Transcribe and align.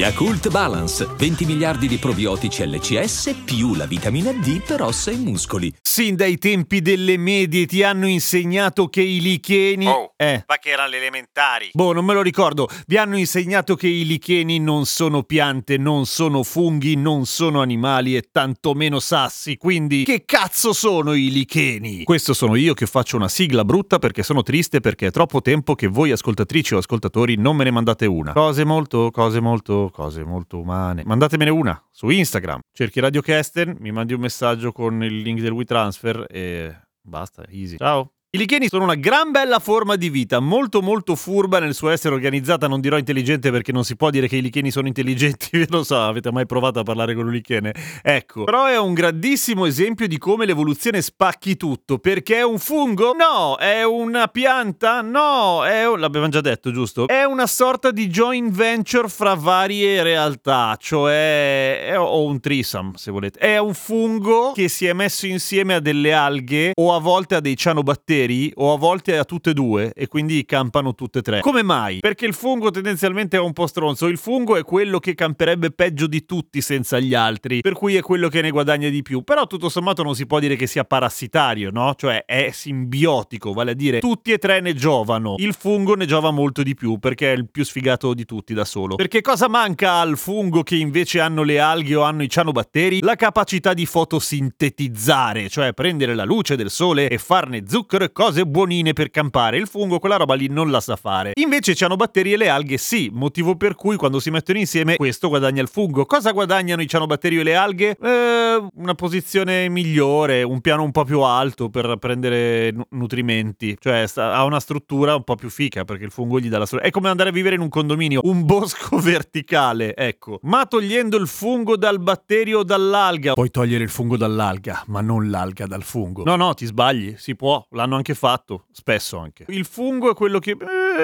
Yakult 0.00 0.48
Balance, 0.48 1.06
20 1.18 1.44
miliardi 1.44 1.86
di 1.86 1.98
probiotici 1.98 2.66
LCS 2.66 3.42
più 3.44 3.74
la 3.74 3.84
vitamina 3.84 4.32
D 4.32 4.62
per 4.62 4.80
ossa 4.80 5.10
e 5.10 5.16
muscoli. 5.16 5.70
Sin 5.82 6.16
dai 6.16 6.38
tempi 6.38 6.80
delle 6.80 7.18
medie 7.18 7.66
ti 7.66 7.82
hanno 7.82 8.06
insegnato 8.06 8.88
che 8.88 9.02
i 9.02 9.20
licheni... 9.20 9.86
Oh, 9.86 10.14
Eh. 10.16 10.42
ma 10.46 10.56
che 10.56 10.70
erano 10.70 10.88
le 10.88 10.96
elementari. 10.96 11.68
Boh, 11.74 11.92
non 11.92 12.06
me 12.06 12.14
lo 12.14 12.22
ricordo. 12.22 12.66
Vi 12.86 12.96
hanno 12.96 13.18
insegnato 13.18 13.74
che 13.74 13.88
i 13.88 14.06
licheni 14.06 14.58
non 14.58 14.86
sono 14.86 15.22
piante, 15.22 15.76
non 15.76 16.06
sono 16.06 16.44
funghi, 16.44 16.96
non 16.96 17.26
sono 17.26 17.60
animali 17.60 18.16
e 18.16 18.28
tantomeno 18.32 19.00
sassi. 19.00 19.58
Quindi, 19.58 20.04
che 20.04 20.24
cazzo 20.24 20.72
sono 20.72 21.12
i 21.12 21.30
licheni? 21.30 22.04
Questo 22.04 22.32
sono 22.32 22.54
io 22.54 22.72
che 22.72 22.86
faccio 22.86 23.16
una 23.16 23.28
sigla 23.28 23.66
brutta 23.66 23.98
perché 23.98 24.22
sono 24.22 24.42
triste 24.42 24.80
perché 24.80 25.08
è 25.08 25.10
troppo 25.10 25.42
tempo 25.42 25.74
che 25.74 25.88
voi 25.88 26.10
ascoltatrici 26.10 26.72
o 26.72 26.78
ascoltatori 26.78 27.36
non 27.36 27.54
me 27.56 27.64
ne 27.64 27.70
mandate 27.70 28.06
una. 28.06 28.32
Cose 28.32 28.64
molto, 28.64 29.10
cose 29.10 29.40
molto, 29.40 29.89
cose 29.90 30.24
molto 30.24 30.58
umane. 30.58 31.02
Mandatemene 31.04 31.50
una 31.50 31.82
su 31.90 32.08
Instagram. 32.08 32.60
Cerchi 32.72 33.00
Radio 33.00 33.20
Kesten, 33.20 33.76
mi 33.80 33.92
mandi 33.92 34.14
un 34.14 34.20
messaggio 34.20 34.72
con 34.72 35.02
il 35.02 35.20
link 35.20 35.40
del 35.40 35.52
WeTransfer 35.52 36.26
e 36.28 36.80
basta, 37.00 37.44
easy. 37.48 37.76
Ciao. 37.76 38.12
I 38.32 38.38
licheni 38.38 38.68
sono 38.68 38.84
una 38.84 38.94
gran 38.94 39.32
bella 39.32 39.58
forma 39.58 39.96
di 39.96 40.08
vita, 40.08 40.38
molto 40.38 40.82
molto 40.82 41.16
furba 41.16 41.58
nel 41.58 41.74
suo 41.74 41.90
essere 41.90 42.14
organizzata, 42.14 42.68
non 42.68 42.80
dirò 42.80 42.96
intelligente 42.96 43.50
perché 43.50 43.72
non 43.72 43.82
si 43.82 43.96
può 43.96 44.08
dire 44.08 44.28
che 44.28 44.36
i 44.36 44.40
licheni 44.40 44.70
sono 44.70 44.86
intelligenti, 44.86 45.66
lo 45.68 45.82
so, 45.82 46.00
avete 46.00 46.30
mai 46.30 46.46
provato 46.46 46.78
a 46.78 46.84
parlare 46.84 47.16
con 47.16 47.26
un 47.26 47.32
lichene? 47.32 47.74
Ecco, 48.00 48.44
però 48.44 48.66
è 48.66 48.78
un 48.78 48.94
grandissimo 48.94 49.66
esempio 49.66 50.06
di 50.06 50.16
come 50.16 50.46
l'evoluzione 50.46 51.02
spacchi 51.02 51.56
tutto, 51.56 51.98
perché 51.98 52.36
è 52.36 52.44
un 52.44 52.60
fungo? 52.60 53.14
No, 53.14 53.56
è 53.56 53.82
una 53.82 54.28
pianta? 54.28 55.00
No, 55.00 55.64
è 55.64 55.88
un... 55.88 55.98
l'abbiamo 55.98 56.28
già 56.28 56.40
detto, 56.40 56.70
giusto? 56.70 57.08
È 57.08 57.24
una 57.24 57.48
sorta 57.48 57.90
di 57.90 58.06
joint 58.06 58.54
venture 58.54 59.08
fra 59.08 59.34
varie 59.34 60.04
realtà, 60.04 60.76
cioè 60.78 61.80
è... 61.84 61.98
o 61.98 62.22
un 62.22 62.38
trisam, 62.38 62.94
se 62.94 63.10
volete. 63.10 63.40
È 63.40 63.58
un 63.58 63.74
fungo 63.74 64.52
che 64.52 64.68
si 64.68 64.86
è 64.86 64.92
messo 64.92 65.26
insieme 65.26 65.74
a 65.74 65.80
delle 65.80 66.12
alghe 66.12 66.70
o 66.76 66.94
a 66.94 67.00
volte 67.00 67.34
a 67.34 67.40
dei 67.40 67.56
cianobatteri 67.56 68.18
o 68.54 68.72
a 68.72 68.78
volte 68.78 69.16
a 69.18 69.24
tutte 69.24 69.50
e 69.50 69.54
due 69.54 69.92
e 69.94 70.06
quindi 70.06 70.44
campano 70.44 70.94
tutte 70.94 71.20
e 71.20 71.22
tre. 71.22 71.40
Come 71.40 71.62
mai? 71.62 72.00
Perché 72.00 72.26
il 72.26 72.34
fungo 72.34 72.70
tendenzialmente 72.70 73.36
è 73.36 73.40
un 73.40 73.52
po' 73.52 73.66
stronzo. 73.66 74.06
Il 74.06 74.18
fungo 74.18 74.56
è 74.56 74.62
quello 74.62 74.98
che 74.98 75.14
camperebbe 75.14 75.70
peggio 75.70 76.06
di 76.06 76.24
tutti 76.24 76.60
senza 76.60 76.98
gli 76.98 77.14
altri, 77.14 77.60
per 77.60 77.74
cui 77.74 77.96
è 77.96 78.00
quello 78.00 78.28
che 78.28 78.40
ne 78.40 78.50
guadagna 78.50 78.88
di 78.88 79.02
più. 79.02 79.22
Però 79.22 79.46
tutto 79.46 79.68
sommato 79.68 80.02
non 80.02 80.14
si 80.14 80.26
può 80.26 80.38
dire 80.38 80.56
che 80.56 80.66
sia 80.66 80.84
parassitario, 80.84 81.70
no? 81.70 81.94
Cioè 81.96 82.24
è 82.24 82.50
simbiotico, 82.52 83.52
vale 83.52 83.72
a 83.72 83.74
dire 83.74 84.00
tutti 84.00 84.32
e 84.32 84.38
tre 84.38 84.60
ne 84.60 84.74
giovano. 84.74 85.34
Il 85.38 85.54
fungo 85.54 85.94
ne 85.94 86.06
giova 86.06 86.30
molto 86.30 86.62
di 86.62 86.74
più 86.74 86.98
perché 86.98 87.32
è 87.32 87.36
il 87.36 87.48
più 87.50 87.64
sfigato 87.64 88.14
di 88.14 88.24
tutti 88.24 88.54
da 88.54 88.64
solo. 88.64 88.96
Perché 88.96 89.20
cosa 89.20 89.48
manca 89.48 89.94
al 89.94 90.16
fungo 90.16 90.62
che 90.62 90.76
invece 90.76 91.20
hanno 91.20 91.42
le 91.42 91.58
alghe 91.58 91.94
o 91.94 92.02
hanno 92.02 92.22
i 92.22 92.28
cianobatteri? 92.28 93.00
La 93.00 93.16
capacità 93.16 93.74
di 93.74 93.86
fotosintetizzare, 93.86 95.48
cioè 95.48 95.72
prendere 95.72 96.14
la 96.14 96.24
luce 96.24 96.56
del 96.56 96.70
sole 96.70 97.08
e 97.08 97.18
farne 97.18 97.64
zucchero 97.66 98.04
e 98.04 98.09
cose 98.12 98.46
buonine 98.46 98.92
per 98.92 99.10
campare. 99.10 99.56
Il 99.56 99.66
fungo 99.66 99.98
quella 99.98 100.16
roba 100.16 100.34
lì 100.34 100.48
non 100.48 100.70
la 100.70 100.80
sa 100.80 100.96
fare. 100.96 101.32
Invece 101.34 101.72
i 101.72 101.76
cianobatteri 101.76 102.32
e 102.32 102.36
le 102.36 102.48
alghe 102.48 102.76
sì, 102.78 103.10
motivo 103.12 103.56
per 103.56 103.74
cui 103.74 103.96
quando 103.96 104.20
si 104.20 104.30
mettono 104.30 104.58
insieme 104.58 104.96
questo 104.96 105.28
guadagna 105.28 105.62
il 105.62 105.68
fungo. 105.68 106.04
Cosa 106.06 106.32
guadagnano 106.32 106.82
i 106.82 106.86
cianobatteri 106.88 107.38
e 107.38 107.42
le 107.42 107.54
alghe? 107.54 107.96
Eh, 108.00 108.66
una 108.74 108.94
posizione 108.94 109.68
migliore, 109.68 110.42
un 110.42 110.60
piano 110.60 110.82
un 110.82 110.90
po' 110.92 111.04
più 111.04 111.20
alto 111.20 111.68
per 111.68 111.96
prendere 111.98 112.70
nu- 112.72 112.84
nutrimenti. 112.90 113.76
Cioè 113.78 114.06
sta- 114.06 114.34
ha 114.34 114.44
una 114.44 114.60
struttura 114.60 115.14
un 115.14 115.24
po' 115.24 115.34
più 115.34 115.50
fica 115.50 115.84
perché 115.84 116.04
il 116.04 116.10
fungo 116.10 116.38
gli 116.40 116.48
dà 116.48 116.58
la 116.58 116.66
struttura. 116.66 116.88
È 116.88 116.92
come 116.92 117.08
andare 117.08 117.30
a 117.30 117.32
vivere 117.32 117.54
in 117.56 117.60
un 117.60 117.68
condominio, 117.68 118.20
un 118.24 118.44
bosco 118.44 118.98
verticale, 118.98 119.94
ecco. 119.96 120.38
Ma 120.42 120.66
togliendo 120.66 121.16
il 121.16 121.26
fungo 121.26 121.76
dal 121.76 122.00
batterio 122.00 122.60
o 122.60 122.64
dall'alga, 122.64 123.34
puoi 123.34 123.50
togliere 123.50 123.84
il 123.84 123.90
fungo 123.90 124.16
dall'alga, 124.16 124.82
ma 124.86 125.00
non 125.00 125.30
l'alga 125.30 125.66
dal 125.66 125.82
fungo. 125.82 126.24
No, 126.24 126.36
no, 126.36 126.54
ti 126.54 126.66
sbagli, 126.66 127.14
si 127.16 127.36
può, 127.36 127.64
l'hanno 127.70 127.96
anche 128.00 128.14
fatto, 128.14 128.66
spesso 128.72 129.18
anche. 129.18 129.44
Il 129.48 129.64
fungo 129.64 130.10
è 130.10 130.14
quello 130.14 130.38
che 130.38 130.52
eh, 130.52 130.56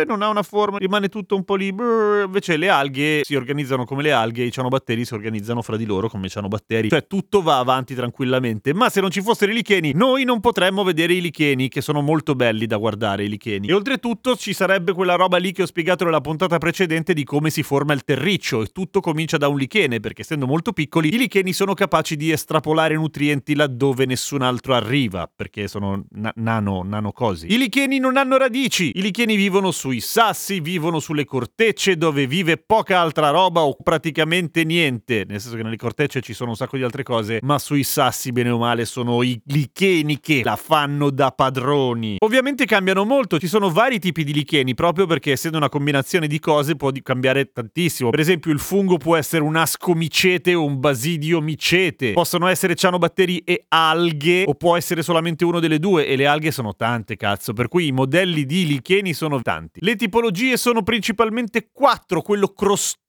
non 0.04 0.22
ha 0.22 0.28
una 0.28 0.42
forma, 0.42 0.78
rimane 0.78 1.08
tutto 1.08 1.36
un 1.36 1.44
po' 1.44 1.54
lì. 1.54 1.72
brr, 1.72 2.24
Invece 2.26 2.56
le 2.56 2.68
alghe 2.68 3.20
si 3.24 3.34
organizzano 3.34 3.84
come 3.84 4.02
le 4.02 4.12
alghe, 4.12 4.44
i 4.44 4.50
cianobatteri 4.50 5.04
si 5.04 5.14
organizzano 5.14 5.62
fra 5.62 5.76
di 5.76 5.84
loro 5.84 6.08
come 6.08 6.28
cianobatteri. 6.28 6.88
Cioè 6.88 7.06
tutto 7.06 7.42
va 7.42 7.58
avanti 7.58 7.94
tranquillamente. 7.94 8.74
Ma 8.74 8.88
se 8.90 9.00
non 9.00 9.10
ci 9.10 9.22
fossero 9.22 9.50
i 9.52 9.54
licheni, 9.54 9.92
noi 9.94 10.24
non 10.24 10.40
potremmo 10.40 10.82
vedere 10.84 11.14
i 11.14 11.20
licheni, 11.20 11.68
che 11.68 11.80
sono 11.80 12.00
molto 12.00 12.34
belli 12.34 12.66
da 12.66 12.76
guardare 12.76 13.24
i 13.24 13.28
licheni. 13.28 13.68
E 13.68 13.72
oltretutto 13.72 14.36
ci 14.36 14.52
sarebbe 14.52 14.92
quella 14.92 15.14
roba 15.14 15.36
lì 15.38 15.52
che 15.52 15.62
ho 15.62 15.66
spiegato 15.66 16.04
nella 16.04 16.20
puntata 16.20 16.58
precedente 16.58 17.14
di 17.14 17.24
come 17.24 17.50
si 17.50 17.62
forma 17.62 17.92
il 17.92 18.04
terriccio. 18.04 18.62
E 18.62 18.66
tutto 18.66 19.00
comincia 19.00 19.36
da 19.36 19.48
un 19.48 19.56
lichene, 19.56 20.00
perché 20.00 20.22
essendo 20.22 20.46
molto 20.46 20.72
piccoli, 20.72 21.14
i 21.14 21.18
licheni 21.18 21.52
sono 21.52 21.74
capaci 21.74 22.16
di 22.16 22.30
estrapolare 22.30 22.94
nutrienti 22.94 23.54
laddove 23.54 24.06
nessun 24.06 24.42
altro 24.42 24.74
arriva, 24.74 25.30
perché 25.34 25.68
sono 25.68 26.04
na- 26.10 26.32
nano, 26.36 26.82
nano 26.82 27.12
cosi. 27.12 27.52
I 27.52 27.58
licheni 27.58 27.98
non 27.98 28.16
hanno 28.16 28.36
radici. 28.36 28.92
I 28.94 29.02
licheni 29.02 29.36
vivono 29.36 29.70
sui 29.86 30.00
sassi, 30.00 30.58
vivono 30.58 30.98
sulle 30.98 31.24
cortecce 31.24 31.96
dove 31.96 32.26
vive 32.26 32.56
poca 32.56 32.98
altra 32.98 33.30
roba 33.30 33.60
o 33.60 33.76
praticamente 33.80 34.64
niente. 34.64 35.24
Nel 35.28 35.40
senso 35.40 35.56
che 35.56 35.62
nelle 35.62 35.76
cortecce 35.76 36.20
ci 36.22 36.34
sono 36.34 36.50
un 36.50 36.56
sacco 36.56 36.76
di 36.76 36.82
altre 36.82 37.04
cose, 37.04 37.38
ma 37.42 37.56
sui 37.60 37.84
sassi, 37.84 38.32
bene 38.32 38.50
o 38.50 38.58
male, 38.58 38.84
sono 38.84 39.22
i 39.22 39.40
licheni 39.44 40.18
che 40.18 40.40
la 40.42 40.56
fanno 40.56 41.10
da 41.10 41.30
padroni. 41.30 42.16
Ovviamente 42.18 42.64
cambiano 42.64 43.04
molto, 43.04 43.38
ci 43.38 43.46
sono 43.46 43.70
vari 43.70 44.00
tipi 44.00 44.24
di 44.24 44.32
licheni, 44.32 44.74
proprio 44.74 45.06
perché 45.06 45.30
essendo 45.30 45.56
una 45.56 45.68
combinazione 45.68 46.26
di 46.26 46.40
cose 46.40 46.74
può 46.74 46.90
cambiare 47.00 47.52
tantissimo. 47.52 48.10
Per 48.10 48.18
esempio, 48.18 48.50
il 48.50 48.58
fungo 48.58 48.96
può 48.96 49.14
essere 49.14 49.44
un 49.44 49.54
ascomicete 49.54 50.52
o 50.52 50.64
un 50.64 50.80
basidio 50.80 51.40
micete. 51.40 52.10
Possono 52.10 52.48
essere 52.48 52.74
cianobatteri 52.74 53.38
e 53.44 53.66
alghe, 53.68 54.42
o 54.48 54.54
può 54.54 54.76
essere 54.76 55.04
solamente 55.04 55.44
uno 55.44 55.60
delle 55.60 55.78
due, 55.78 56.08
e 56.08 56.16
le 56.16 56.26
alghe 56.26 56.50
sono 56.50 56.74
tante, 56.74 57.14
cazzo. 57.14 57.52
Per 57.52 57.68
cui 57.68 57.86
i 57.86 57.92
modelli 57.92 58.44
di 58.44 58.66
licheni 58.66 59.12
sono 59.12 59.40
tanti. 59.42 59.65
Le 59.74 59.96
tipologie 59.96 60.56
sono 60.56 60.82
principalmente 60.82 61.70
quattro, 61.72 62.22
quello 62.22 62.52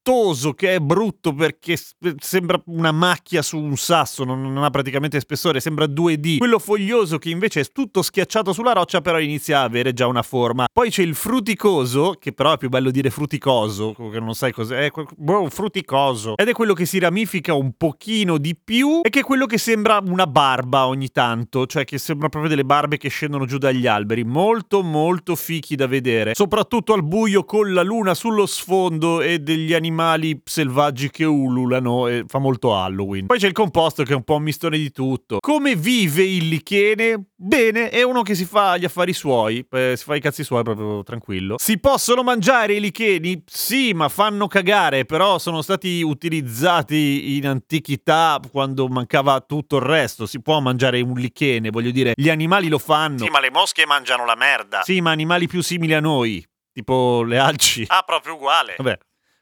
crostoso 0.08 0.54
che 0.54 0.74
è 0.74 0.80
brutto 0.80 1.34
perché 1.34 1.78
sembra 2.18 2.60
una 2.66 2.92
macchia 2.92 3.42
su 3.42 3.58
un 3.58 3.76
sasso, 3.76 4.24
non, 4.24 4.40
non 4.40 4.64
ha 4.64 4.70
praticamente 4.70 5.20
spessore, 5.20 5.60
sembra 5.60 5.84
2D. 5.84 6.38
Quello 6.38 6.58
foglioso 6.58 7.18
che 7.18 7.28
invece 7.28 7.60
è 7.60 7.64
tutto 7.70 8.00
schiacciato 8.00 8.54
sulla 8.54 8.72
roccia, 8.72 9.02
però 9.02 9.18
inizia 9.18 9.60
a 9.60 9.64
avere 9.64 9.92
già 9.92 10.06
una 10.06 10.22
forma. 10.22 10.66
Poi 10.72 10.88
c'è 10.88 11.02
il 11.02 11.14
fruticoso, 11.14 12.16
che 12.18 12.32
però 12.32 12.54
è 12.54 12.56
più 12.56 12.70
bello 12.70 12.90
dire 12.90 13.10
fruticoso, 13.10 13.92
che 13.92 14.18
non 14.18 14.34
sai 14.34 14.52
cos'è, 14.52 14.86
è 14.86 14.90
boh, 15.14 15.50
fruticoso. 15.50 16.36
Ed 16.36 16.48
è 16.48 16.52
quello 16.52 16.72
che 16.72 16.86
si 16.86 16.98
ramifica 16.98 17.52
un 17.52 17.72
pochino 17.76 18.38
di 18.38 18.56
più 18.56 19.00
e 19.02 19.10
che 19.10 19.20
è 19.20 19.24
quello 19.24 19.44
che 19.44 19.58
sembra 19.58 20.00
una 20.02 20.26
barba 20.26 20.86
ogni 20.86 21.10
tanto, 21.10 21.66
cioè 21.66 21.84
che 21.84 21.98
sembra 21.98 22.30
proprio 22.30 22.50
delle 22.50 22.64
barbe 22.64 22.96
che 22.96 23.10
scendono 23.10 23.44
giù 23.44 23.58
dagli 23.58 23.86
alberi. 23.86 24.24
Molto 24.24 24.82
molto 24.82 25.36
fichi 25.36 25.76
da 25.76 25.86
vedere, 25.86 26.34
soprattutto 26.34 26.94
al 26.94 27.04
buio 27.04 27.44
con 27.44 27.74
la 27.74 27.82
luna 27.82 28.14
sullo 28.14 28.46
sfondo 28.46 29.20
e 29.20 29.40
degli 29.40 29.74
animali 29.74 29.96
selvaggi 30.44 31.10
che 31.10 31.24
ululano 31.24 32.06
e 32.08 32.24
fa 32.26 32.38
molto 32.38 32.74
Halloween. 32.74 33.26
Poi 33.26 33.38
c'è 33.38 33.46
il 33.46 33.52
composto 33.52 34.02
che 34.02 34.12
è 34.12 34.16
un 34.16 34.24
po' 34.24 34.36
un 34.36 34.42
mistone 34.42 34.78
di 34.78 34.90
tutto. 34.90 35.38
Come 35.40 35.74
vive 35.76 36.22
il 36.22 36.48
lichene? 36.48 37.30
Bene, 37.34 37.88
è 37.90 38.02
uno 38.02 38.22
che 38.22 38.34
si 38.34 38.44
fa 38.44 38.76
gli 38.76 38.84
affari 38.84 39.12
suoi, 39.12 39.64
eh, 39.70 39.94
si 39.96 40.04
fa 40.04 40.16
i 40.16 40.20
cazzi 40.20 40.42
suoi 40.42 40.62
proprio 40.62 41.02
tranquillo. 41.02 41.56
Si 41.58 41.78
possono 41.78 42.22
mangiare 42.22 42.74
i 42.74 42.80
licheni? 42.80 43.42
Sì, 43.46 43.92
ma 43.92 44.08
fanno 44.08 44.46
cagare, 44.48 45.04
però 45.04 45.38
sono 45.38 45.62
stati 45.62 46.02
utilizzati 46.02 47.36
in 47.36 47.46
antichità 47.46 48.40
quando 48.50 48.88
mancava 48.88 49.40
tutto 49.40 49.76
il 49.76 49.82
resto. 49.82 50.26
Si 50.26 50.40
può 50.42 50.60
mangiare 50.60 51.00
un 51.00 51.14
lichene, 51.14 51.70
voglio 51.70 51.90
dire, 51.90 52.12
gli 52.14 52.28
animali 52.28 52.68
lo 52.68 52.78
fanno. 52.78 53.18
Sì, 53.18 53.30
ma 53.30 53.40
le 53.40 53.50
mosche 53.50 53.86
mangiano 53.86 54.24
la 54.24 54.34
merda. 54.34 54.82
Sì, 54.82 55.00
ma 55.00 55.10
animali 55.10 55.46
più 55.46 55.62
simili 55.62 55.94
a 55.94 56.00
noi, 56.00 56.44
tipo 56.72 57.22
le 57.22 57.38
alci. 57.38 57.84
Ah, 57.86 58.02
proprio 58.04 58.34
uguale. 58.34 58.74
Vabbè. 58.76 58.98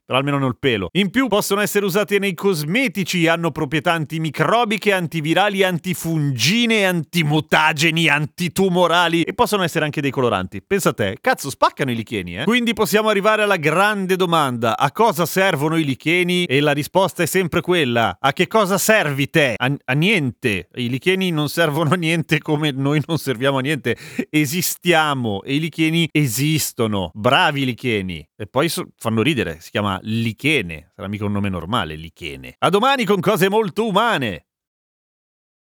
Però 0.06 0.19
almeno 0.19 0.38
non 0.38 0.49
il 0.50 0.56
pelo. 0.58 0.88
In 0.93 1.11
più 1.11 1.26
possono 1.26 1.61
essere 1.61 1.85
usate 1.85 2.19
nei 2.19 2.32
cosmetici, 2.35 3.26
hanno 3.26 3.50
proprietà 3.50 3.93
antimicrobiche, 3.93 4.93
antivirali, 4.93 5.64
antifungine, 5.64 6.87
antimutageni, 6.87 8.08
antitumorali 8.08 9.23
e 9.23 9.35
possono 9.35 9.64
essere 9.64 9.85
anche 9.85 10.00
dei 10.00 10.12
coloranti. 10.12 10.62
Pensa 10.62 10.91
a 10.91 10.93
te, 10.93 11.19
cazzo, 11.20 11.50
spaccano 11.50 11.91
i 11.91 11.97
licheni, 11.97 12.38
eh? 12.38 12.44
Quindi 12.44 12.73
possiamo 12.73 13.08
arrivare 13.08 13.43
alla 13.43 13.56
grande 13.56 14.14
domanda: 14.14 14.79
a 14.79 14.93
cosa 14.93 15.26
servono 15.26 15.76
i 15.76 15.85
licheni? 15.85 16.44
E 16.44 16.61
la 16.61 16.73
risposta 16.73 17.25
è 17.25 17.26
sempre 17.26 17.61
quella: 17.61 18.17
a 18.20 18.32
che 18.32 18.47
cosa 18.47 18.79
servi 18.79 19.29
te? 19.29 19.55
A, 19.56 19.75
a 19.85 19.93
niente. 19.94 20.69
I 20.76 20.88
licheni 20.88 21.31
non 21.31 21.49
servono 21.49 21.94
a 21.94 21.97
niente 21.97 22.38
come 22.38 22.70
noi 22.70 23.03
non 23.06 23.19
serviamo 23.19 23.58
a 23.58 23.61
niente. 23.61 23.97
Esistiamo 24.31 25.43
e 25.43 25.56
i 25.56 25.61
licheni 25.61 26.08
esistono. 26.12 27.11
Bravi 27.12 27.64
licheni. 27.64 28.25
E 28.37 28.47
poi 28.47 28.69
so- 28.69 28.88
fanno 28.99 29.23
ridere, 29.23 29.58
si 29.61 29.70
lichene. 30.02 30.90
Sarà 30.94 31.08
mica 31.08 31.25
un 31.25 31.32
nome 31.32 31.48
normale, 31.48 31.94
lichene. 31.94 32.54
A 32.58 32.69
domani 32.69 33.04
con 33.04 33.20
cose 33.20 33.48
molto 33.48 33.87
umane. 33.87 34.45